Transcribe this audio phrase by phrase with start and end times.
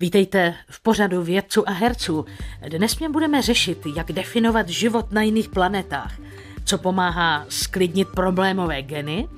[0.00, 2.24] Vítejte v pořadu vědců a herců.
[2.68, 6.12] Dnes mě budeme řešit, jak definovat život na jiných planetách,
[6.64, 9.28] co pomáhá sklidnit problémové geny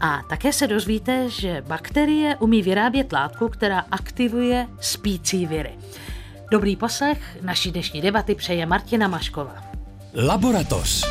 [0.00, 5.78] a také se dozvíte, že bakterie umí vyrábět látku, která aktivuje spící viry.
[6.50, 9.64] Dobrý poslech naší dnešní debaty přeje Martina Mašková.
[10.26, 11.04] Laboratoř.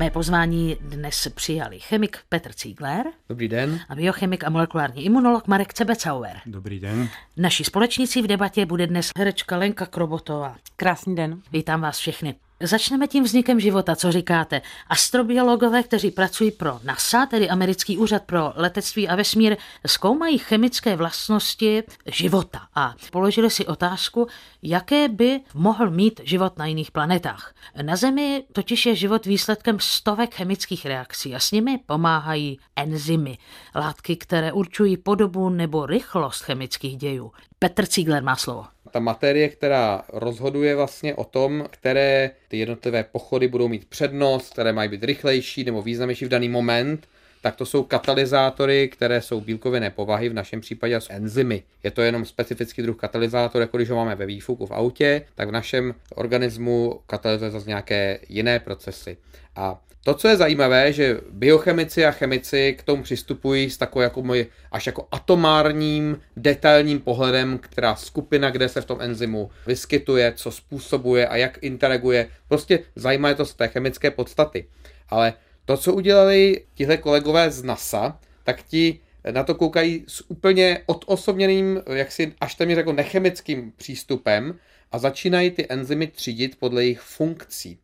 [0.00, 3.06] Mé pozvání dnes přijali chemik Petr Cígler.
[3.28, 3.80] Dobrý den.
[3.88, 6.40] A biochemik a molekulární imunolog Marek Cebecauer.
[6.46, 7.08] Dobrý den.
[7.36, 10.56] Naší společnicí v debatě bude dnes herečka Lenka Krobotová.
[10.76, 11.42] Krásný den.
[11.52, 12.34] Vítám vás všechny.
[12.62, 14.62] Začneme tím vznikem života, co říkáte.
[14.88, 19.56] Astrobiologové, kteří pracují pro NASA, tedy Americký úřad pro letectví a vesmír,
[19.86, 24.26] zkoumají chemické vlastnosti života a položili si otázku,
[24.62, 27.54] jaké by mohl mít život na jiných planetách.
[27.82, 33.38] Na Zemi totiž je život výsledkem stovek chemických reakcí a s nimi pomáhají enzymy,
[33.74, 37.32] látky, které určují podobu nebo rychlost chemických dějů.
[37.58, 43.48] Petr Cígler má slovo ta materie, která rozhoduje vlastně o tom, které ty jednotlivé pochody
[43.48, 47.08] budou mít přednost, které mají být rychlejší nebo významnější v daný moment,
[47.42, 51.62] tak to jsou katalyzátory, které jsou bílkovinné povahy, v našem případě jsou enzymy.
[51.84, 55.48] Je to jenom specifický druh katalyzátor, jako když ho máme ve výfuku v autě, tak
[55.48, 59.16] v našem organismu katalyzuje zase nějaké jiné procesy.
[59.56, 64.22] A to, co je zajímavé, že biochemici a chemici k tomu přistupují s takovou jako
[64.22, 70.50] můj, až jako atomárním, detailním pohledem, která skupina, kde se v tom enzymu vyskytuje, co
[70.50, 72.28] způsobuje a jak interaguje.
[72.48, 74.68] Prostě zajímá je to z té chemické podstaty.
[75.08, 75.32] Ale
[75.64, 81.82] to, co udělali tihle kolegové z NASA, tak ti na to koukají s úplně odosobněným,
[81.94, 84.58] jaksi až téměř jako nechemickým přístupem
[84.92, 87.78] a začínají ty enzymy třídit podle jejich funkcí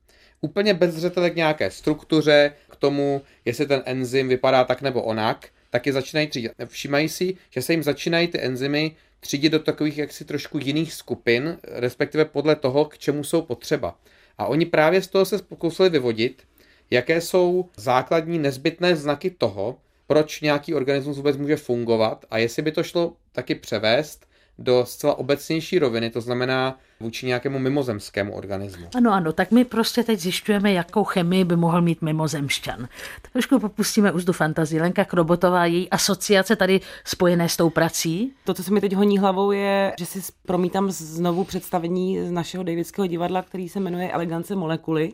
[0.46, 5.86] úplně bez k nějaké struktuře, k tomu, jestli ten enzym vypadá tak nebo onak, tak
[5.86, 6.52] je začínají třídit.
[6.66, 11.58] Všimají si, že se jim začínají ty enzymy třídit do takových jaksi trošku jiných skupin,
[11.62, 13.98] respektive podle toho, k čemu jsou potřeba.
[14.38, 16.42] A oni právě z toho se pokusili vyvodit,
[16.90, 19.76] jaké jsou základní nezbytné znaky toho,
[20.06, 24.26] proč nějaký organismus vůbec může fungovat a jestli by to šlo taky převést
[24.58, 28.86] do zcela obecnější roviny, to znamená vůči nějakému mimozemskému organismu.
[28.96, 32.88] Ano, ano, tak my prostě teď zjišťujeme, jakou chemii by mohl mít mimozemšťan.
[33.32, 34.80] Trošku popustíme už do fantazii.
[34.80, 38.32] Lenka Krobotová, její asociace tady spojené s tou prací.
[38.44, 42.64] To, co se mi teď honí hlavou, je, že si promítám znovu představení z našeho
[42.64, 45.12] Davidského divadla, který se jmenuje Elegance molekuly,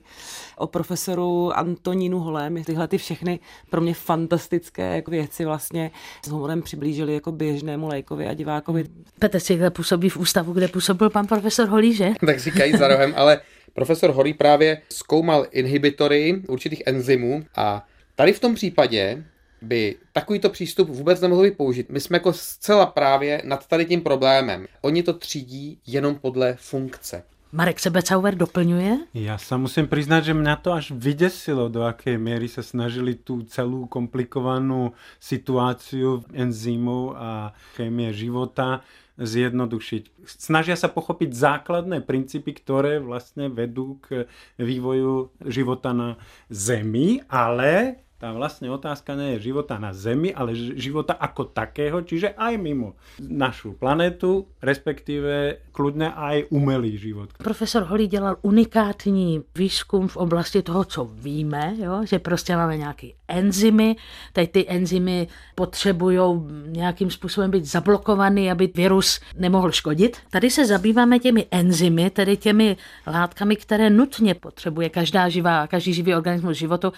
[0.56, 2.64] o profesoru Antonínu Holém.
[2.64, 5.90] Tyhle ty všechny pro mě fantastické jako věci vlastně
[6.24, 8.84] s humorem přiblížili jako běžnému lékovi a divákovi.
[9.18, 12.10] Petr Cigler působí v ústavu, kde působil pan profesor Holý, že?
[12.26, 13.40] tak říkají za rohem, ale
[13.74, 19.24] profesor Holý právě zkoumal inhibitory určitých enzymů a tady v tom případě
[19.62, 21.90] by takovýto přístup vůbec nemohl být použít.
[21.90, 24.66] My jsme jako zcela právě nad tady tím problémem.
[24.80, 27.22] Oni to třídí jenom podle funkce.
[27.52, 28.98] Marek Sebecauer doplňuje?
[29.14, 33.42] Já se musím přiznat, že mě to až vydesilo, do jaké míry se snažili tu
[33.42, 36.00] celou komplikovanou situaci
[36.32, 38.80] enzymu a chemie života
[39.20, 40.24] zjednodušiť.
[40.24, 44.24] Snažia sa pochopiť základné princípy, ktoré vlastne vedú k
[44.56, 46.16] vývoju života na
[46.48, 52.38] Zemi, ale tá vlastne otázka nie je života na Zemi, ale života ako takého, čiže
[52.38, 57.34] aj mimo našu planetu, respektíve kľudne aj umelý život.
[57.42, 62.06] Profesor Holý dělal unikátní výzkum v oblasti toho, co víme, jo?
[62.06, 63.96] že prostě máme nějaké enzymy,
[64.32, 66.20] tady ty enzymy potřebují
[66.66, 70.16] nějakým způsobem být zablokovaný, aby virus nemohl škodit.
[70.30, 76.14] Tady se zabýváme těmi enzymy, tedy těmi látkami, které nutně potřebuje každá živá, každý živý
[76.14, 76.92] organismus životu,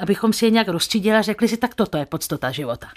[0.00, 2.88] abychom si je nějak rozstřídili a řekli si, tak toto je podstata života.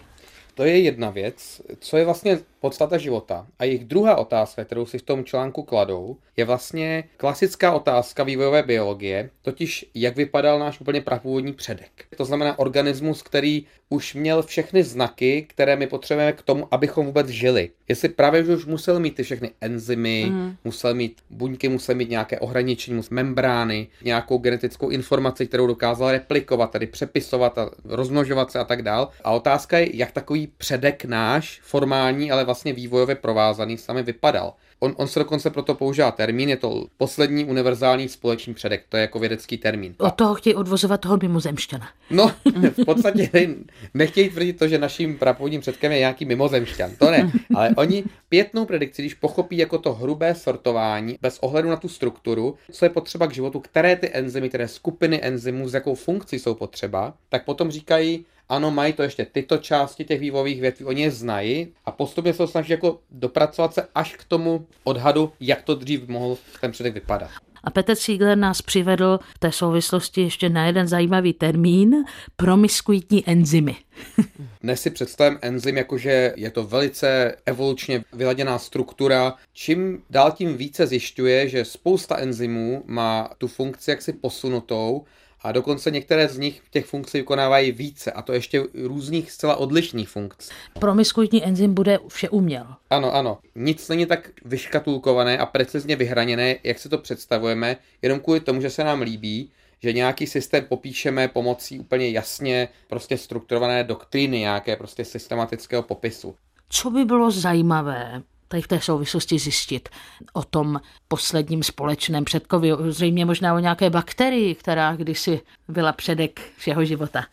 [0.55, 3.47] To je jedna věc, co je vlastně podstata života.
[3.59, 8.63] A jejich druhá otázka, kterou si v tom článku kladou, je vlastně klasická otázka vývojové
[8.63, 12.05] biologie, totiž jak vypadal náš úplně prapůvodní předek.
[12.17, 17.27] To znamená organismus, který už měl všechny znaky, které my potřebujeme k tomu, abychom vůbec
[17.27, 17.69] žili.
[17.87, 20.55] Jestli právě už musel mít ty všechny enzymy, mm.
[20.63, 26.87] musel mít buňky, musel mít nějaké ohraničení, membrány, nějakou genetickou informaci, kterou dokázal replikovat, tedy
[26.87, 29.09] přepisovat a rozmnožovat se a tak dál.
[29.23, 34.53] A otázka je, jak takový předek náš, formální, ale vlastně vývojově provázaný, sami vypadal.
[34.83, 39.01] On, on se dokonce proto používá termín, je to poslední univerzální společný předek, to je
[39.01, 39.95] jako vědecký termín.
[39.97, 41.89] Od toho chtějí odvozovat toho mimozemšťana.
[42.09, 42.31] No,
[42.77, 43.47] v podstatě ne,
[43.93, 48.65] nechtějí tvrdit to, že naším prapůvodním předkem je nějaký mimozemšťan, to ne, ale oni pětnou
[48.65, 53.27] predikci, když pochopí jako to hrubé sortování, bez ohledu na tu strukturu, co je potřeba
[53.27, 57.71] k životu, které ty enzymy, které skupiny enzymů, s jakou funkcí jsou potřeba, tak potom
[57.71, 62.33] říkají, ano, mají to ještě tyto části těch vývojových větví, oni je znají a postupně
[62.33, 66.93] se snaží jako dopracovat se až k tomu odhadu, jak to dřív mohl ten předek
[66.93, 67.29] vypadat.
[67.63, 71.95] A Petr Ziegler nás přivedl v té souvislosti ještě na jeden zajímavý termín,
[72.35, 73.75] promiskuitní enzymy.
[74.61, 79.33] Dnes si představím enzym jako, že je to velice evolučně vyladěná struktura.
[79.53, 85.05] Čím dál tím více zjišťuje, že spousta enzymů má tu funkci jaksi posunutou
[85.43, 90.09] a dokonce některé z nich těch funkcí vykonávají více, a to ještě různých zcela odlišných
[90.09, 90.49] funkcí.
[90.79, 92.65] Promiskuitní enzym bude vše uměl.
[92.89, 93.37] Ano, ano.
[93.55, 98.69] Nic není tak vyškatulkované a precizně vyhraněné, jak si to představujeme, jenom kvůli tomu, že
[98.69, 99.51] se nám líbí,
[99.83, 106.35] že nějaký systém popíšeme pomocí úplně jasně prostě strukturované doktríny, nějaké prostě systematického popisu.
[106.69, 108.21] Co by bylo zajímavé
[108.53, 109.89] tady v té souvislosti zjistit
[110.33, 116.85] o tom posledním společném předkovi, zřejmě možná o nějaké bakterii, která kdysi byla předek všeho
[116.85, 117.25] života.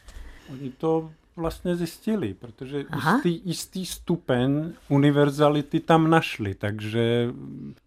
[0.52, 7.28] Oni to vlastně zjistili, protože jistý, jistý stupen univerzality tam našli, takže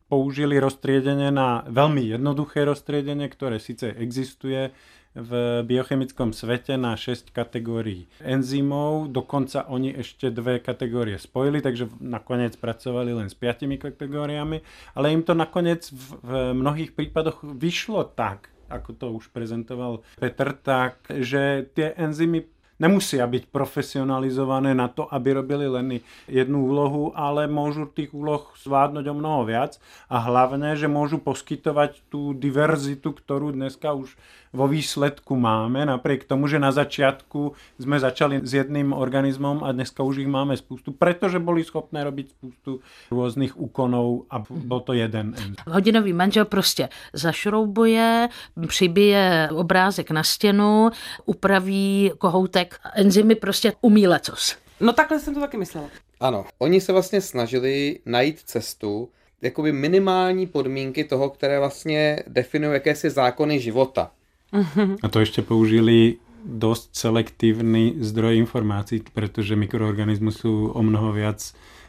[0.10, 4.72] použili roztriedenie na velmi jednoduché roztriedenie, které sice existuje,
[5.14, 12.58] v biochemickom svete na 6 kategórií enzymov, dokonca oni ešte dve kategórie spojili, takže nakoniec
[12.58, 14.66] pracovali len s piatimi kategóriami,
[14.98, 20.58] ale im to nakoniec v, v mnohých prípadoch vyšlo tak, ako to už prezentoval Petr,
[20.58, 27.46] tak, že tie enzymy nemusia byť profesionalizované na to, aby robili len jednu úlohu, ale
[27.50, 29.78] môžu tých úloh zvládnuť o mnoho viac
[30.10, 34.16] a hlavne, že môžu poskytovať tú diverzitu, ktorú dneska už
[34.54, 40.06] vo výsledku máme, napriek tomu, že na začiatku sme začali s jedným organizmom a dneska
[40.06, 42.72] už ich máme spoustu, pretože boli schopné robiť spoustu
[43.10, 45.34] rôznych úkonov a bol to jeden
[45.68, 48.30] Hodinový manžel prostě zašroubuje,
[48.68, 50.90] přibije obrázek na stěnu,
[51.26, 52.63] upraví kohoutek,
[52.96, 54.56] enzymy prostě umí lecos.
[54.80, 55.90] No takhle jsem to taky myslela.
[56.20, 59.10] Ano, oni se vlastně snažili najít cestu,
[59.42, 64.12] jakoby minimální podmínky toho, které vlastně definují jakési zákony života.
[65.04, 71.42] A to ešte použili dosť selektívny zdroj informácií, pretože mikroorganizmy sú o mnoho viac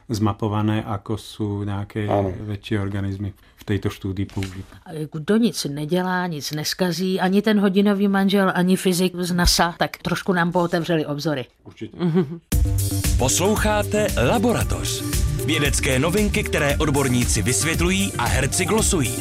[0.09, 2.33] zmapované, ako sú nějaké ano.
[2.33, 4.65] väčšie organizmy v této štúdii použít.
[5.13, 10.33] Kdo nic nedělá, nic neskazí, ani ten hodinový manžel, ani fyzik z NASA, tak trošku
[10.33, 11.47] nám pootevřeli obzory.
[11.65, 11.97] Určitě.
[13.19, 15.03] Posloucháte Laboratoř.
[15.47, 19.15] Vědecké novinky, které odborníci vysvětlují a herci glosují.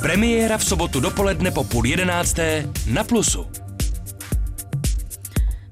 [0.00, 3.46] Premiéra v sobotu dopoledne po půl jedenácté na Plusu.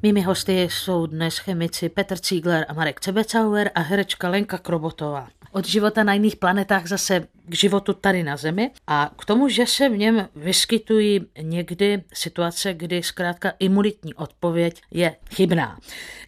[0.03, 5.29] Mými hosty jsou dnes chemici Petr Ziegler a Marek Cebecauer a herečka Lenka Krobotová.
[5.55, 9.67] Od života na jiných planetách zase k životu tady na Zemi a k tomu, že
[9.67, 15.79] se v něm vyskytují někdy situace, kdy zkrátka imunitní odpověď je chybná.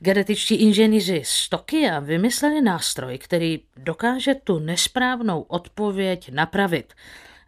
[0.01, 6.95] Genetičtí inženýři z Tokia vymysleli nástroj, který dokáže tu nesprávnou odpověď napravit.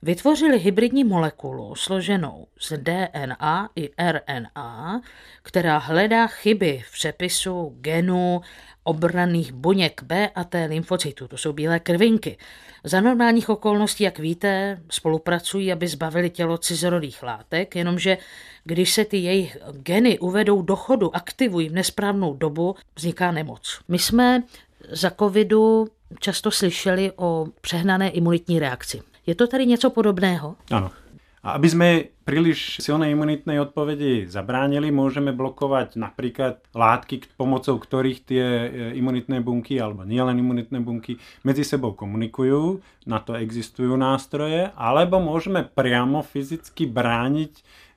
[0.02, 5.00] Vytvořili hybridní molekulu složenou z DNA i RNA,
[5.42, 8.40] která hledá chyby v přepisu genů
[8.84, 12.38] obraných buněk B a T lymfocytů, to jsou bílé krvinky.
[12.84, 18.18] Za normálních okolností, jak víte, spolupracují, aby zbavili tělo cizorodých látek, jenomže
[18.64, 23.80] když se ty jejich geny uvedou do chodu, aktivují v nesprávnou dobu, vzniká nemoc.
[23.88, 24.42] My jsme
[24.90, 25.88] za covidu
[26.20, 29.02] často slyšeli o přehnané imunitní reakci.
[29.28, 30.56] Je to tady něco podobného?
[30.70, 30.90] Ano.
[31.42, 31.88] A aby sme
[32.24, 38.68] príliš silnej imunitnej odpovedi zabránili, môžeme blokovať napríklad látky, pomocou ktorých tie e,
[38.98, 45.62] imunitné bunky, alebo nielen imunitné bunky, medzi sebou komunikujú, na to existujú nástroje, alebo môžeme
[45.62, 47.52] priamo fyzicky brániť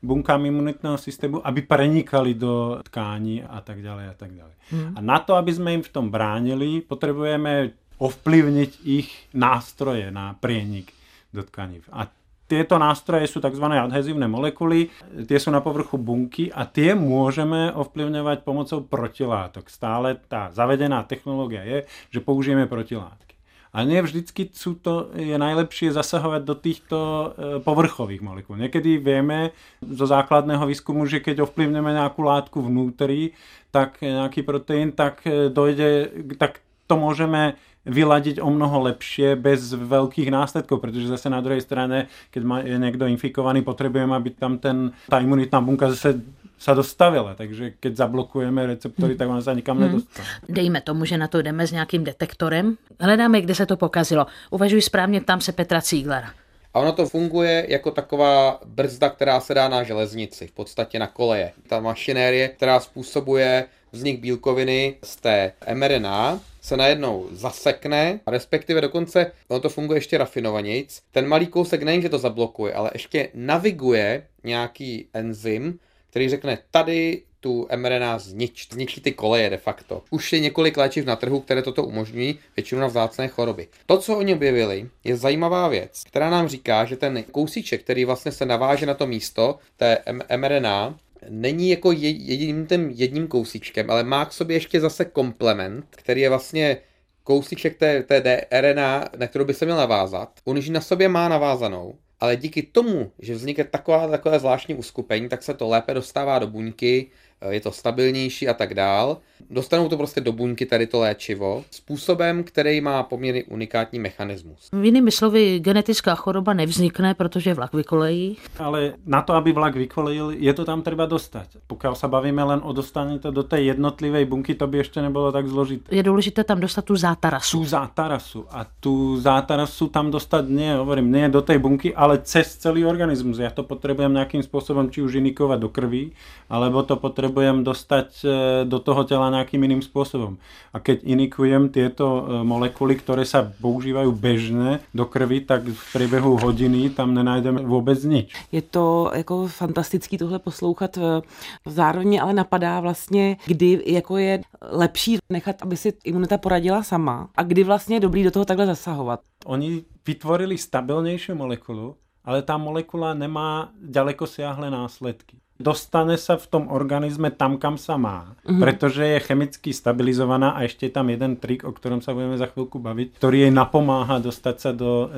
[0.06, 4.56] bunkám imunitného systému, aby prenikali do tkání a tak ďalej a tak ďalej.
[4.70, 4.92] Hmm.
[4.96, 11.01] A na to, aby sme im v tom bránili, potrebujeme ovplyvniť ich nástroje na prienik
[11.32, 11.82] do tkaní.
[11.92, 12.08] A
[12.52, 13.64] tieto nástroje sú tzv.
[13.64, 14.92] adhezívne molekuly,
[15.24, 19.72] tie sú na povrchu bunky a tie môžeme ovplyvňovať pomocou protilátok.
[19.72, 23.32] Stále tá zavedená technológia je, že použijeme protilátky.
[23.72, 27.28] A nie vždycky sú to, je najlepšie zasahovať do týchto e,
[27.64, 28.60] povrchových molekúl.
[28.60, 33.32] Niekedy vieme zo základného výskumu, že keď ovplyvneme nejakú látku vnútri,
[33.72, 40.30] tak nejaký proteín, tak e, dojde, tak to môžeme vyladiť o mnoho lepšie bez veľkých
[40.30, 44.94] následkov, pretože zase na druhej strane, keď má, je niekto infikovaný, potrebujeme, aby tam ten,
[45.10, 46.22] tá imunitná bunka zase
[46.62, 49.86] sa dostavila, takže keď zablokujeme receptory, tak ona sa nikam hmm.
[49.90, 50.28] nedostane.
[50.46, 52.78] Dejme tomu, že na to jdeme s nějakým detektorem.
[53.00, 54.30] Hledáme, kde se to pokazilo.
[54.50, 56.30] Uvažuji správně, tam se Petra Cíglera.
[56.74, 61.08] A ono to funguje jako taková brzda, která se dá na železnici, v podstatě na
[61.08, 61.52] koleje.
[61.68, 69.60] Ta mašinérie, která způsobuje vznik bílkoviny z té mRNA, se najednou zasekne, respektive dokonce, ono
[69.60, 75.08] to funguje ještě rafinovanějc, ten malý kousek nejen, že to zablokuje, ale ještě naviguje nějaký
[75.14, 75.80] enzym,
[76.10, 80.04] který řekne, tady tu mRNA znič, zničí ty koleje de facto.
[80.10, 83.68] Už je několik léčiv na trhu, které toto umožňují, většinou na vzácné choroby.
[83.86, 88.32] To, co oni objevili, je zajímavá věc, která nám říká, že ten kousíček, který vlastně
[88.32, 89.98] se naváže na to místo té
[90.38, 96.22] mRNA, není jako jediným tím jedním kousíčkem, ale má k sobě ještě zase komplement, který
[96.22, 96.78] je vlastně
[97.24, 100.40] kousíček té, té DRNA, na kterou by se měl navázat.
[100.44, 105.30] On už na sobě má navázanou, ale díky tomu, že vznikne taková takové zvláštní uskupení,
[105.30, 107.12] tak se to lépe dostává do buňky,
[107.50, 109.22] je to stabilnější a tak dál.
[109.50, 114.70] Dostanou to prostě do buňky tady to léčivo způsobem, který má poměrně unikátní mechanismus.
[114.74, 118.38] V jinými slovy, genetická choroba nevznikne, protože vlak vykolejí.
[118.60, 121.48] Ale na to, aby vlak vykolejil, je to tam třeba dostat.
[121.68, 125.32] Pokud se bavíme len o dostání to do té jednotlivé bunky, to by ještě nebylo
[125.32, 125.96] tak zložité.
[125.96, 127.58] Je důležité tam dostat tu zátarasu.
[127.58, 128.46] Tu zátarasu.
[128.52, 133.40] A tu zátarasu tam dostat ne, hovorím, ne do té bunky, ale cez celý organismus.
[133.40, 136.12] Já to potřebujem nějakým způsobem či už inikovat do krví,
[136.50, 140.38] alebo to potřebujem dostat eh, do toho těla nějakým jiným způsobem.
[140.74, 146.38] A keď inikujem tyto eh, molekuly, které se používají běžně do krvi, tak v průběhu
[146.38, 148.30] hodiny tam nenajdeme vůbec nic.
[148.52, 150.98] Je to jako fantastický tohle poslouchat.
[150.98, 151.22] Eh,
[151.66, 157.44] zároveň ale napadá vlastně, kdy jako je lepší nechat, aby si imunita poradila sama a
[157.44, 159.20] kdy vlastně je dobrý do toho takhle zasahovat.
[159.46, 166.68] Oni vytvorili stabilnější molekulu, ale ta molekula nemá daleko siahle následky dostane se v tom
[166.68, 168.60] organisme tam, kam se má, mm-hmm.
[168.60, 172.46] protože je chemicky stabilizovaná a ještě je tam jeden trik, o kterém se budeme za
[172.46, 175.10] chvilku bavit, který jej napomáhá dostat se do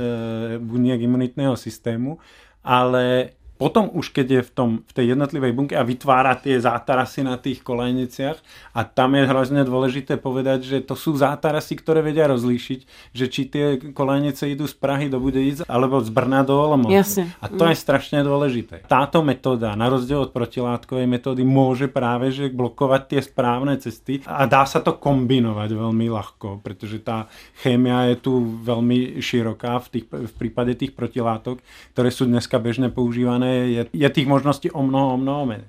[0.55, 2.17] e, buněk imunitného systému,
[2.63, 3.29] ale
[3.63, 7.39] Potom už, keď je v, tom, v tej jednotlivej bunke a vytvára tie zátarasy na
[7.39, 8.35] tých kolejniciach
[8.75, 12.79] a tam je hrozně dôležité povedať, že to sú zátarasy, ktoré vedia rozlíšiť,
[13.15, 16.91] že či tie kolejnice idú z Prahy do Budejic alebo z Brna do Olomouce.
[16.91, 17.31] Jasne.
[17.39, 17.69] A to mm.
[17.71, 18.83] je strašně dôležité.
[18.83, 24.43] Táto metoda, na rozdíl od protilátkovej metódy, môže práve že blokovat tie správne cesty a
[24.43, 27.31] dá sa to kombinovať veľmi ľahko, pretože tá
[27.63, 31.63] chémia je tu veľmi široká v, tých, v prípade tých protilátok,
[31.95, 35.63] ktoré sú dneska bežne používané je, je těch možností o mnoho, o mnoho méně.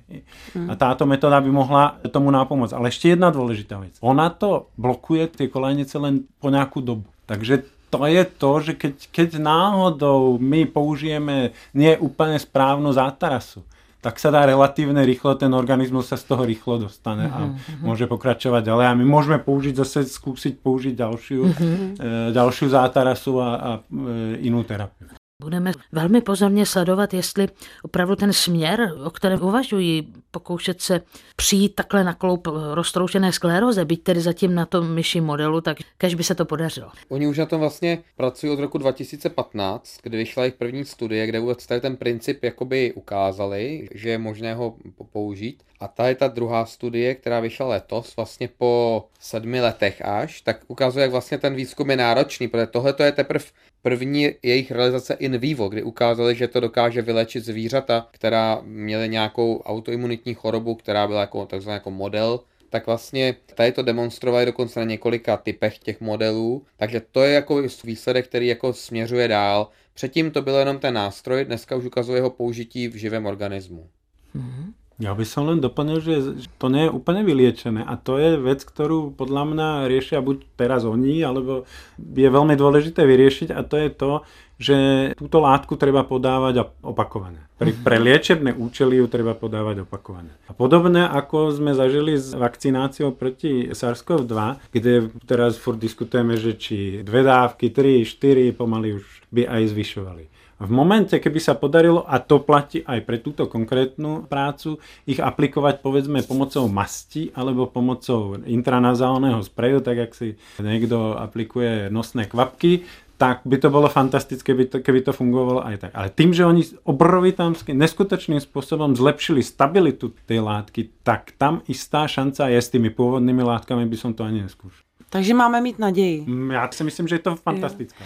[0.55, 0.71] Hmm.
[0.71, 2.73] A táto metoda by mohla tomu nápomoct.
[2.73, 3.95] Ale ještě jedna důležitá věc.
[4.01, 7.05] Ona to blokuje ty kolejnice len po nějakou dobu.
[7.27, 13.63] Takže to je to, že keď, keď náhodou my použijeme nie úplně správnou zátarasu,
[14.05, 17.81] tak sa dá relatívne rýchlo, ten organizmus sa z toho rýchlo dostane a mm-hmm.
[17.81, 18.87] môže pokračovať ďalej.
[18.93, 21.81] A my môžeme použiť zase, skúsiť použiť ďalšiu, mm-hmm.
[21.97, 25.09] e, ďalšiu zátarasu a, a e, inú terapiu.
[25.43, 27.49] Budeme velmi pozorně sledovat, jestli
[27.83, 31.01] opravdu ten směr, o kterém uvažují, pokoušet se
[31.37, 36.15] přijít takhle na kloup roztroušené skleroze, byť tedy zatím na tom myši modelu, tak kež
[36.15, 36.91] by se to podařilo.
[37.09, 41.41] Oni už na tom vlastně pracují od roku 2015, kdy vyšla jejich první studie, kde
[41.41, 44.77] vůbec tady ten princip jakoby ukázali, že je možné ho
[45.13, 45.63] použít.
[45.81, 50.61] A ta je ta druhá studie, která vyšla letos, vlastně po sedmi letech až, tak
[50.69, 53.45] ukazuje, jak vlastně ten výzkum je náročný, protože tohle je teprve
[53.85, 59.61] první jejich realizace in vivo, kdy ukázali, že to dokáže vylečit zvířata, která měly nějakou
[59.61, 62.41] autoimunitní chorobu, která byla jako takzvaný jako model
[62.75, 67.63] tak vlastně tady to demonstrovali dokonce na několika typech těch modelů, takže to je jako
[67.85, 69.69] výsledek, který jako směřuje dál.
[69.95, 73.89] Předtím to byl jenom ten nástroj, dneska už ukazuje jeho použití v živém organismu.
[74.37, 74.73] Mm-hmm.
[75.03, 76.15] Ja by som len doplnil, že
[76.63, 80.87] to nie je úplne vyliečené a to je vec, ktorú podľa mňa riešia buď teraz
[80.87, 81.67] oni, alebo
[81.99, 84.13] je veľmi dôležité vyriešiť a to je to,
[84.55, 84.77] že
[85.19, 87.43] túto látku treba podávať opakované.
[87.59, 90.31] Pre, pre liečebné účely ju treba podávať opakované.
[90.47, 97.03] A podobne ako sme zažili s vakcináciou proti SARS-CoV-2, kde teraz furt diskutujeme, že či
[97.03, 100.34] dve dávky, tri, štyri, pomaly už by aj zvyšovali.
[100.61, 105.83] V momente, keby sa podarilo, a to platí aj pre túto konkrétnu prácu, ich aplikovať
[105.83, 113.41] povedzme pomocou masti alebo pomocou intranazálneho spreju, tak jak si niekto aplikuje nosné kvapky, tak
[113.45, 115.93] by to bylo fantastické, keby to, keby to fungovalo aj tak.
[115.95, 122.51] Ale tým, že oni obrovitámsky neskutočným spôsobom zlepšili stabilitu tej látky, tak tam istá šanca
[122.51, 124.83] je s tými pôvodnými látkami, by som to ani neskúšal.
[125.11, 126.25] Takže máme mít naději.
[126.27, 128.05] Mm, Já si myslím, že je to fantastické.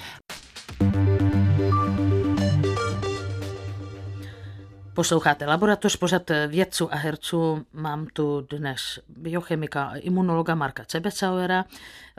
[4.99, 7.67] Posloucháte Laboratoř, pořad vědců a herců.
[7.73, 11.65] Mám tu dnes biochemika a imunologa Marka Cebecauera,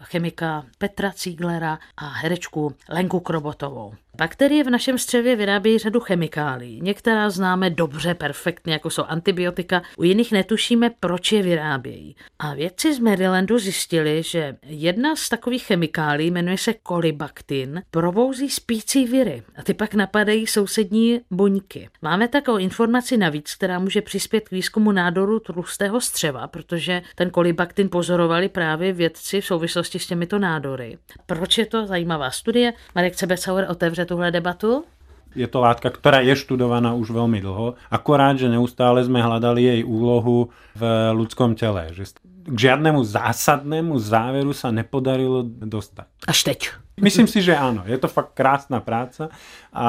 [0.02, 3.94] chemika Petra Cíglera a herečku Lenku Krobotovou.
[4.20, 6.82] Bakterie v našem střevě vyrábějí řadu chemikálií.
[6.82, 12.16] Některá známe dobře, perfektně, jako jsou antibiotika, u jiných netušíme, proč je vyrábějí.
[12.40, 19.06] A vědci z Marylandu zjistili, že jedna z takových chemikálií jmenuje se kolibaktin, probouzí spící
[19.06, 21.90] viry a ty pak napadají sousední buňky.
[22.02, 27.90] Máme takovou informaci navíc, která může přispět k výzkumu nádoru tlustého střeva, protože ten kolibaktin
[27.90, 30.98] pozorovali právě vědci v souvislosti s těmito nádory.
[31.26, 32.74] Proč je to zajímavá studie?
[32.96, 34.90] Marek Cebesauer otevře tuhle debatu.
[35.38, 39.82] Je to látka, ktorá je študovaná už veľmi dlho, akorát, že neustále sme hľadali jej
[39.86, 40.82] úlohu v
[41.14, 41.94] ľudskom tele.
[41.94, 42.18] Že
[42.50, 46.26] k žiadnemu zásadnému záveru sa nepodarilo dostať.
[46.26, 46.60] Až teď.
[46.98, 47.86] Myslím si, že áno.
[47.86, 49.30] Je to fakt krásna práca
[49.70, 49.86] a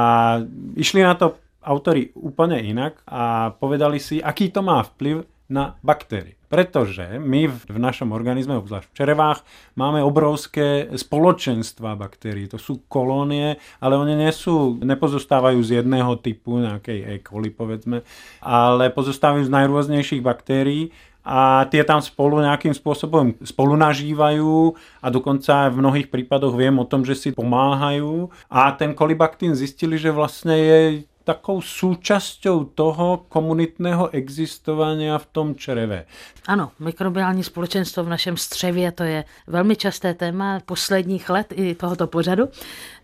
[0.77, 6.40] išli na to autori úplne inak a povedali si, aký to má vplyv na baktérie.
[6.51, 9.47] Pretože my v našom organizme, obzvlášť v čerevách,
[9.79, 12.51] máme obrovské spoločenstva baktérií.
[12.51, 17.15] To sú kolónie, ale oni nie sú, nepozostávajú z jedného typu, nejakej E.
[17.23, 18.03] coli povedzme,
[18.43, 20.91] ale pozostávajú z najrôznejších baktérií
[21.21, 26.89] a tie tam spolu nejakým spôsobom spolu nažívajú a dokonca v mnohých prípadoch viem o
[26.89, 30.81] tom, že si pomáhajú a ten kolibaktín zistili, že vlastne je
[31.25, 36.07] takou súčasťou toho komunitného existovania v tom čreve.
[36.47, 42.07] Ano, mikrobiální společenstvo v našem střevě, to je velmi časté téma posledních let i tohoto
[42.07, 42.49] pořadu.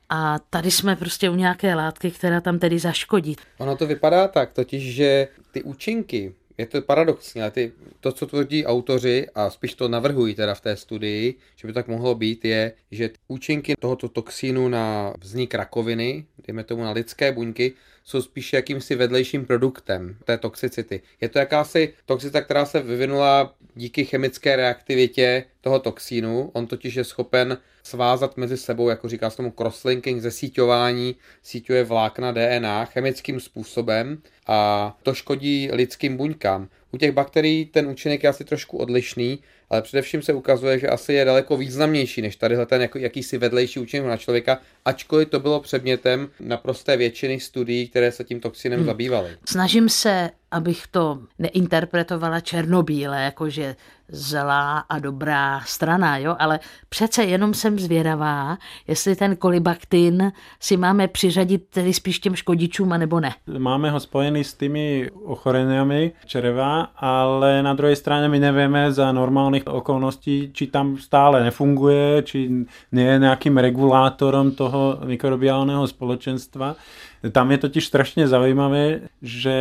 [0.08, 3.36] A tady jsme prostě u nějaké látky, která tam tedy zaškodí.
[3.58, 8.26] Ono to vypadá tak, totiž, že ty účinky, je to paradoxní, ale ty, to, co
[8.26, 12.44] tvrdí autoři, a spíš to navrhují teda v té studii, že by tak mohlo být,
[12.44, 17.74] je, že účinky tohoto toxínu na vznik rakoviny, dejme tomu na lidské buňky,
[18.06, 21.02] jsou spíše jakýmsi vedlejším produktem té toxicity.
[21.20, 26.50] Je to jakási toxicita, která se vyvinula díky chemické reaktivitě toho toxínu.
[26.52, 32.32] On totiž je schopen svázat mezi sebou, jako říká se tomu crosslinking, zesíťování, síťuje vlákna
[32.32, 36.68] DNA chemickým způsobem a to škodí lidským buňkám.
[36.92, 39.38] U těch bakterií ten účinek je asi trošku odlišný,
[39.70, 43.80] ale především se ukazuje, že asi je daleko významnější než tadyhle ten jako, jakýsi vedlejší
[43.80, 48.86] účinek na člověka, ačkoliv to bylo předmětem naprosté většiny studií, které se tím toxinem hmm.
[48.86, 49.36] zabývaly.
[49.48, 53.76] Snažím se, abych to neinterpretovala černobíle, jakože
[54.08, 61.08] zlá a dobrá strana, jo, ale přece jenom jsem zvědavá, jestli ten kolibaktin si máme
[61.08, 63.32] přiřadit tedy spíš těm škodičům, anebo ne.
[63.58, 69.66] Máme ho spojený s tými ochoreniami čreva, ale na druhej strane my nevieme za normálnych
[69.66, 72.38] okolností, či tam stále nefunguje, či
[72.92, 76.76] je nejakým regulátorom toho mikrobiálneho spoločenstva.
[77.32, 79.56] Tam je totiž strašne zaujímavé, že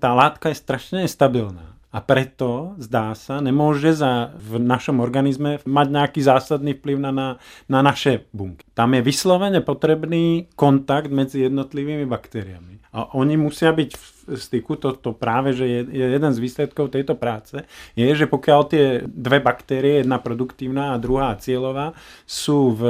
[0.00, 1.71] tá látka je strašne nestabilná.
[1.92, 7.28] A preto, zdá sa, nemôže za, v našom organizme mať nejaký zásadný vplyv na, na,
[7.68, 8.64] na naše bunky.
[8.72, 12.80] Tam je vyslovene potrebný kontakt medzi jednotlivými baktériami.
[12.92, 14.04] A oni musia byť v
[14.36, 17.60] styku, to, to práve, že je, je jeden z výsledkov tejto práce,
[17.96, 21.96] je, že pokiaľ tie dve baktérie, jedna produktívna a druhá cieľová,
[22.28, 22.82] sú v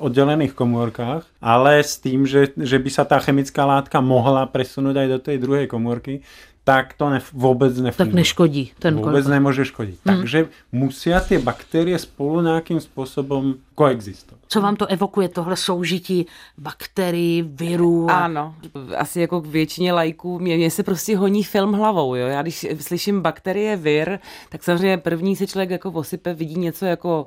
[0.00, 5.08] oddelených komórkach, ale s tým, že, že by sa tá chemická látka mohla presunúť aj
[5.08, 6.24] do tej druhej komórky,
[6.66, 7.94] tak to ne, vôbec nefunguje.
[7.94, 9.34] Tak neškodí ten Vôbec kolibaktin.
[9.38, 9.96] nemôže škodiť.
[10.02, 10.08] Hmm.
[10.10, 10.38] Takže
[10.74, 14.50] musia tie baktérie spolu nejakým spôsobom koexistovať.
[14.50, 16.26] Co vám to evokuje, tohle soužití
[16.58, 18.10] bakterií, virů?
[18.10, 18.24] A...
[18.26, 18.54] Ano,
[18.96, 22.26] asi jako k většině lajků, mě, mě se prostě honí film hlavou, jo.
[22.26, 27.26] Já když slyším bakterie, vir, tak samozřejmě první se člověk jako posype, vidí něco jako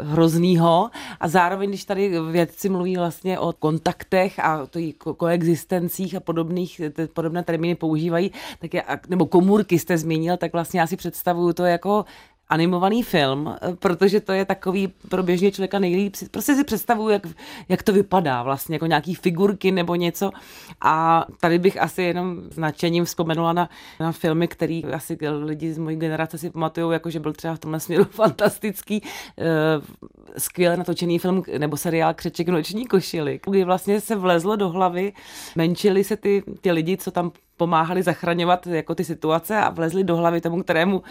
[0.00, 6.20] hroznýho a zároveň, když tady vědci mluví vlastně o kontaktech a to ko- koexistencích a
[6.20, 8.30] podobných, te, podobné termíny používají,
[8.68, 12.04] tak je, nebo komůrky jste zmínil, tak vlastně já si představuju to jako
[12.48, 16.14] animovaný film, protože to je takový pro běžně člověka nejlíp.
[16.30, 17.22] Prostě si představuju, jak,
[17.68, 20.30] jak to vypadá vlastně, jako nějaký figurky nebo něco.
[20.80, 23.68] A tady bych asi jenom s nadšením vzpomenula na,
[24.00, 27.58] na filmy, který asi lidi z mojí generace si pamatují, jako že byl třeba v
[27.58, 29.02] tomhle směru fantastický,
[29.38, 29.44] eh,
[30.38, 35.12] skvěle natočený film nebo seriál Křeček noční košili, kdy vlastně se vlezlo do hlavy,
[35.56, 40.16] menšili se ty, ty lidi, co tam pomáhali zachraňovat jako ty situace a vlezli do
[40.16, 41.02] hlavy tomu, kterému,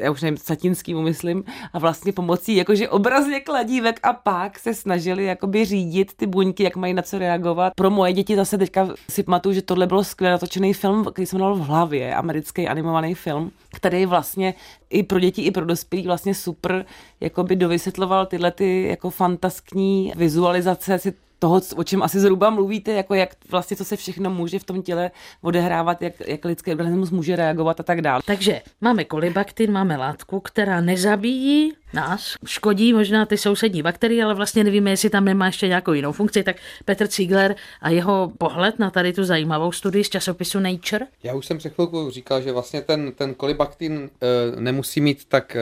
[0.00, 5.24] já už nevím, Satinskýmu myslím, a vlastně pomocí jakože obrazně kladívek a pak se snažili
[5.24, 7.72] jakoby řídit ty buňky, jak mají na co reagovat.
[7.76, 11.38] Pro moje děti zase teďka si pamatuju, že tohle bylo skvěle natočený film, který jsem
[11.38, 14.54] dal v hlavě, americký animovaný film, který vlastně
[14.90, 16.84] i pro děti, i pro dospělí vlastně super
[17.20, 23.14] jakoby dovysvětloval tyhle ty jako fantaskní vizualizace si toho, o čem asi zhruba mluvíte, jako
[23.14, 25.10] jak vlastně co se všechno může v tom těle
[25.42, 28.22] odehrávat, jak, jak lidský organismus může reagovat a tak dále.
[28.26, 34.64] Takže máme kolibaktin, máme látku, která nezabíjí nás, škodí možná ty sousední bakterie, ale vlastně
[34.64, 38.90] nevíme, jestli tam nemá ještě nějakou jinou funkci, tak Petr Ziegler a jeho pohled na
[38.90, 41.06] tady tu zajímavou studii z časopisu Nature.
[41.22, 45.56] Já už jsem před chvilkou říkal, že vlastně ten, ten kolibaktin e, nemusí mít tak
[45.56, 45.60] e,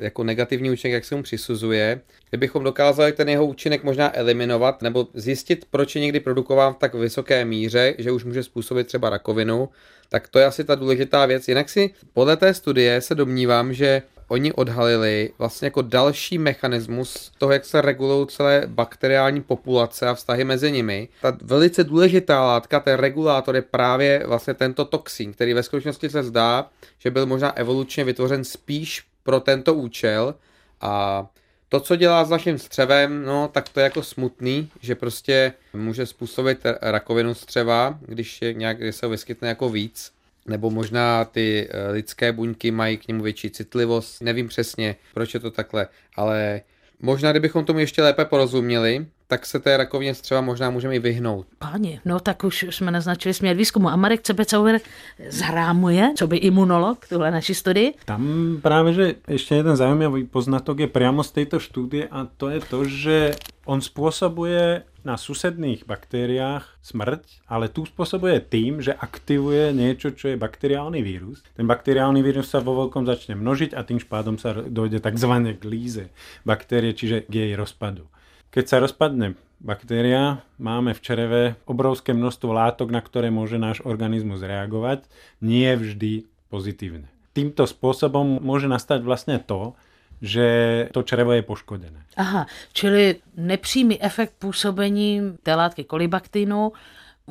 [0.00, 2.00] jako negativní účinek, jak se mu přisuzuje.
[2.30, 6.94] Kdybychom dokázali ten jeho účinek možná eliminovat nebo zjistit, proč je někdy produkován v tak
[6.94, 9.68] vysoké míře, že už může způsobit třeba rakovinu,
[10.08, 11.48] tak to je asi ta důležitá věc.
[11.48, 17.52] Jinak si podle té studie se domnívám, že oni odhalili vlastně jako další mechanismus toho,
[17.52, 21.08] jak se regulují celé bakteriální populace a vztahy mezi nimi.
[21.22, 26.22] Ta velice důležitá látka, ten regulátor je právě vlastně tento toxin, který ve skutečnosti se
[26.22, 30.34] zdá, že byl možná evolučně vytvořen spíš pro tento účel
[30.80, 31.26] a
[31.68, 36.06] to, co dělá s naším střevem, no, tak to je jako smutný, že prostě může
[36.06, 40.12] způsobit rakovinu střeva, když je nějak, když se vyskytne jako víc
[40.46, 44.22] nebo možná ty eh, lidské buňky mají k němu větší citlivost.
[44.22, 46.60] Nevím přesně, proč je to takhle, ale
[47.00, 51.46] možná kdybychom tomu ještě lépe porozuměli, tak se té rakovině střeva možná můžeme i vyhnout.
[51.58, 53.88] Páni, no tak už jsme naznačili směr výzkumu.
[53.88, 54.80] A Marek Cebecauer
[55.28, 57.94] zhrámuje, co by imunolog, tuhle naši studii?
[58.04, 62.60] Tam právě, že ještě jeden zajímavý poznatok je priamo z této studie a to je
[62.60, 70.12] to, že on způsobuje na susedných baktériách smrť, ale tu spôsobuje tým, že aktivuje niečo,
[70.12, 71.40] čo je bakteriálny vírus.
[71.56, 75.32] Ten bakteriálny vírus sa vo veľkom začne množiť a tým špádom sa dojde tzv.
[75.56, 76.04] k líze
[76.44, 78.08] baktérie, čiže k jej rozpadu.
[78.48, 84.40] Keď sa rozpadne baktéria, máme v čereve obrovské množstvo látok, na ktoré môže náš organizmus
[84.40, 85.04] reagovať,
[85.44, 87.12] nie vždy pozitívne.
[87.36, 89.76] Týmto spôsobom môže nastať vlastne to,
[90.22, 90.46] že
[90.90, 92.00] to črevo je poškodené.
[92.16, 96.72] Aha, čili nepřímý efekt působení té látky kolibaktinu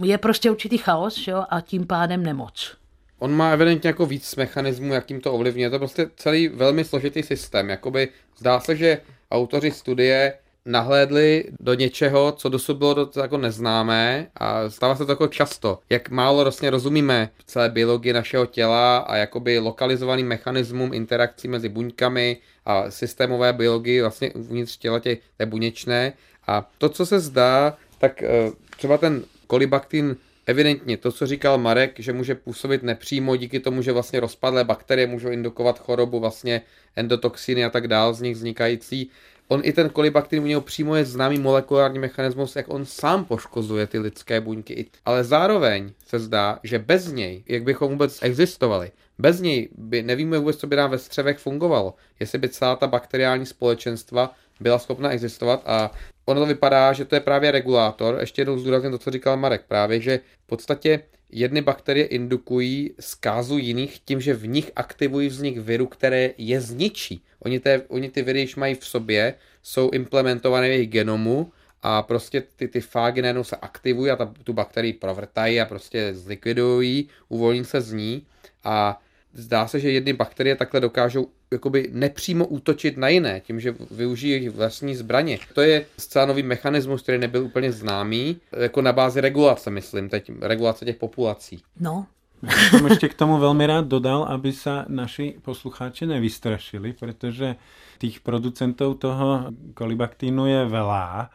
[0.03, 2.77] je prostě určitý chaos jo, a tím pádem nemoc.
[3.19, 5.65] On má evidentně jako víc mechanismů, jakým to ovlivňuje.
[5.65, 7.69] Je to prostě celý velmi složitý systém.
[7.69, 9.01] Jakoby zdá se, že
[9.32, 10.34] autoři studie
[10.67, 15.80] nahlédli do něčeho, co dosud bylo do, jako neznámé a stává se to jako často.
[15.89, 22.38] Jak málo vlastně rozumíme celé biologii našeho těla a jakoby lokalizovaným mechanismům interakcí mezi buňkami
[22.65, 26.13] a systémové biologii vlastně uvnitř těla tě, té buněčné.
[26.47, 31.99] A to, co se zdá, tak eh, třeba ten kolibaktin evidentně to, co říkal Marek,
[31.99, 36.62] že může působit nepřímo díky tomu, že vlastně rozpadlé bakterie můžou indukovat chorobu, vlastně
[36.95, 39.10] endotoxiny a tak dál z nich vznikající,
[39.48, 43.88] on i ten kolibaktin u něho přímo je známý molekulární mechanismus, jak on sám poškozuje
[43.88, 44.86] ty lidské buňky.
[45.06, 50.38] Ale zároveň se zdá, že bez něj, jak bychom vůbec existovali, bez něj by nevíme
[50.38, 51.94] vůbec, co by nám ve střevech fungovalo.
[52.20, 55.92] Jestli by celá ta bakteriální společenstva byla schopna existovat a
[56.26, 58.18] ono to vypadá, že to je právě regulátor.
[58.20, 63.58] Ještě jednou zdůrazně to, co říkal Marek, právě, že v podstatě jedny bakterie indukují zkázu
[63.58, 67.24] jiných tím, že v nich aktivují vznik viru, které je zničí.
[67.40, 71.52] Oni, té, oni ty viry, když mají v sobě, jsou implementované v jejich genomu
[71.84, 76.13] a prostě ty, ty fágy najednou se aktivují a ta, tu bakterii provrtají a prostě
[76.13, 78.26] zlikvidují, uvolní se z ní
[78.63, 79.02] a
[79.34, 84.32] zdá se, že jedny bakterie takhle dokážou jakoby nepřímo útočit na jiné, tím, že využijí
[84.32, 85.40] jejich vlastní zbraně.
[85.54, 90.32] To je zcela nový mechanismus, který nebyl úplně známý, jako na bázi regulace, myslím, teď,
[90.42, 91.62] regulace těch populací.
[91.80, 92.06] No,
[92.44, 97.56] Já jsem ještě k tomu velmi rád dodal, aby se naši posluchači nevystrašili, protože
[98.00, 101.30] těch producentů toho kolibaktínu je veľa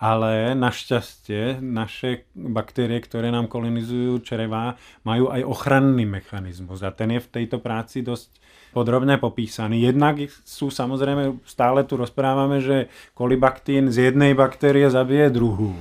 [0.00, 7.20] ale našťastie naše bakterie, ktoré nám kolonizujú čreva, majú aj ochranný mechanizmus a ten je
[7.20, 9.82] v tejto práci dosť podrobne popísaný.
[9.90, 15.74] Jednak sú samozrejme, stále tu rozprávame, že kolibaktín z jednej baktérie zabije druhú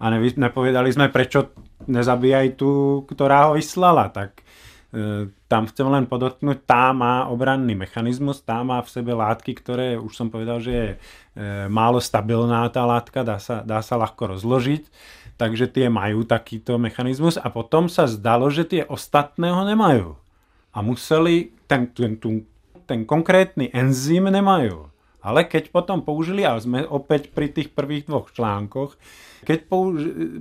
[0.00, 1.52] a nepovedali sme, prečo
[1.84, 4.08] nezabíjaj tú, ktorá ho vyslala.
[4.08, 4.40] Tak
[4.90, 9.94] E, tam chcem len podotknúť, tá má obranný mechanizmus, tá má v sebe látky, ktoré
[9.94, 10.96] už som povedal, že je e,
[11.70, 14.82] málo stabilná tá látka, dá sa, dá sa ľahko rozložiť,
[15.38, 20.18] takže tie majú takýto mechanizmus a potom sa zdalo, že tie ostatné ho nemajú.
[20.70, 22.46] A museli, ten, ten, ten,
[22.86, 24.90] ten konkrétny enzym nemajú.
[25.20, 28.96] Ale keď potom použili, a sme opäť pri tých prvých dvoch článkoch,
[29.44, 29.68] keď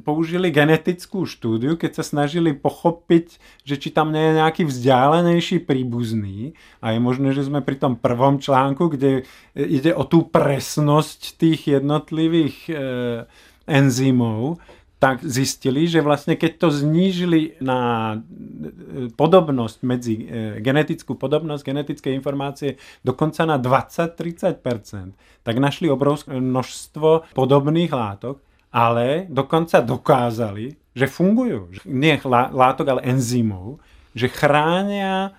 [0.03, 6.55] použili genetickú štúdiu, keď sa snažili pochopiť, že či tam nie je nejaký vzdialenejší príbuzný,
[6.79, 11.79] a je možné, že sme pri tom prvom článku, kde ide o tú presnosť tých
[11.79, 12.73] jednotlivých e,
[13.67, 14.63] enzymov,
[14.99, 17.79] tak zistili, že vlastne keď to znížili na
[18.19, 20.23] e, podobnosť medzi e,
[20.59, 25.15] genetickú podobnosť, genetické informácie dokonca na 20-30%,
[25.47, 28.43] tak našli obrovské množstvo podobných látok,
[28.75, 31.71] ale dokonca dokázali, že fungujú.
[31.87, 33.79] Nie látok, ale enzymov,
[34.11, 35.31] že chránia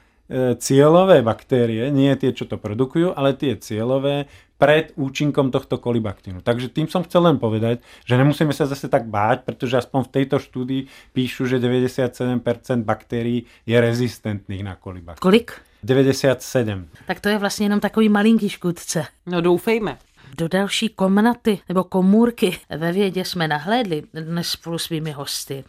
[0.58, 6.44] cieľové baktérie, nie tie, čo to produkujú, ale tie cieľové pred účinkom tohto kolibaktínu.
[6.44, 10.12] Takže tým som chcel len povedať, že nemusíme sa zase tak báť, pretože aspoň v
[10.20, 10.82] tejto štúdii
[11.16, 12.44] píšu, že 97%
[12.84, 15.24] baktérií je rezistentných na kolibaktín.
[15.24, 15.56] Kolik?
[15.82, 16.88] 97.
[17.06, 19.04] Tak to je vlastně jenom takový malinký škůdce.
[19.26, 19.98] No doufejme.
[20.38, 25.64] Do další komnaty nebo komůrky ve vědě jsme nahlédli dnes spolu svými hosty.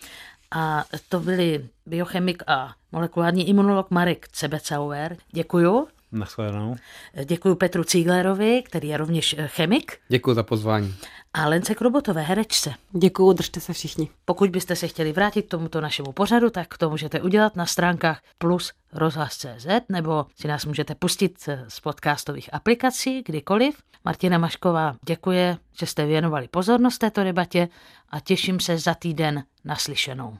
[0.52, 5.18] A to byli biochemik a molekulární imunolog Marek Cebecauer.
[5.32, 5.88] Děkuju.
[6.12, 6.76] Naschledanou.
[7.26, 9.98] Děkuji Petru Cíglerovi, který je rovněž chemik.
[10.10, 10.96] Děkuji za pozvání.
[11.34, 12.74] A Lence Krobotové, herečce.
[12.92, 14.10] Děkuji, držte se všichni.
[14.26, 18.22] Pokud byste se chtěli vrátit k tomuto našemu pořadu, tak to můžete udělat na stránkách
[18.38, 23.82] plus rozhlas.cz nebo si nás můžete pustit z podcastových aplikací kdykoliv.
[24.06, 27.70] Martina Mašková děkuje, že jste věnovali pozornost této debatě
[28.10, 30.38] a těším se za týden naslyšenou.